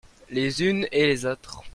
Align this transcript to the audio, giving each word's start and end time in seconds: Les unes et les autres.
Les 0.31 0.63
unes 0.63 0.87
et 0.91 1.05
les 1.05 1.27
autres. 1.27 1.61